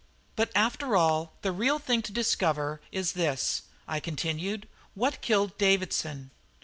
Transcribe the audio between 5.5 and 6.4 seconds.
Davidson?